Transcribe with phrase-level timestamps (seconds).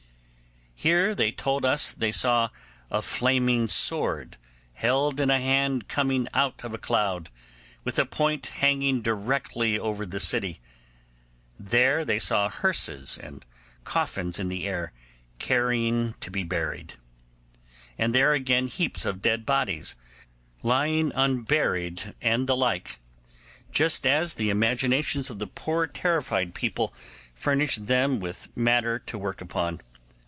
[0.73, 2.49] Here they told us they saw
[2.89, 4.37] a flaming sword
[4.73, 7.29] held in a hand coming out of a cloud,
[7.83, 10.59] with a point hanging directly over the city;
[11.59, 13.45] there they saw hearses and
[13.83, 14.91] coffins in the air
[15.37, 16.95] carrying to be buried;
[17.99, 19.95] and there again, heaps of dead bodies
[20.63, 22.99] lying unburied, and the like,
[23.69, 26.91] just as the imagination of the poor terrified people
[27.35, 29.79] furnished them with matter to work upon.